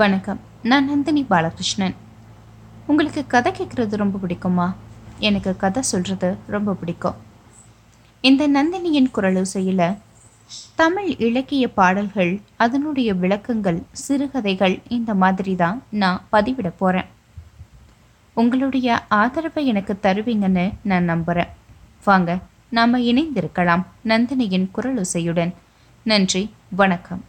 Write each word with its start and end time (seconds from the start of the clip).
வணக்கம். 0.00 0.40
நான் 0.62 0.86
நந்தினி 0.86 1.20
பாலகிருஷ்ணன். 1.28 1.94
உங்களுக்கு 2.86 3.26
கதை 3.26 3.52
கேட்குறது 3.52 3.94
ரொம்ப 4.00 4.16
பிடிக்குமா? 4.22 4.66
எனக்கு 5.18 5.56
கதை 5.56 5.82
சொல்கிறது 5.82 6.36
ரொம்ப 6.54 6.72
பிடிக்கும். 6.72 7.14
இந்த 8.20 8.48
நந்தினியின் 8.48 9.08
குரலோசையில் 9.16 9.96
தமிழ் 10.80 11.08
இலக்கிய 11.18 11.68
பாடல்கள் 11.68 12.32
அதனுடைய 12.56 13.14
விளக்கங்கள் 13.14 13.78
சிறுகதைகள் 13.92 14.76
இந்த 14.88 15.14
மாதிரி 15.14 15.54
தான் 15.56 15.82
நான் 16.02 16.20
பதிவிட 16.32 16.72
போகிறேன் 16.82 17.08
உங்களுடைய 18.34 18.98
ஆதரவை 19.20 19.64
எனக்கு 19.66 19.96
தருவீங்கன்னு 20.02 20.66
நான் 20.82 21.08
நம்புகிறேன் 21.12 21.54
வாங்க 22.04 22.38
நாம் 22.68 22.98
இணைந்திருக்கலாம் 23.12 23.86
நந்தினியின் 24.04 24.68
குரலோசையுடன் 24.76 25.54
நன்றி 26.06 26.44
வணக்கம். 26.74 27.24